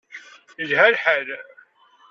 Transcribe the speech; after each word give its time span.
Yelha 0.69 0.87
lḥal. 0.95 1.27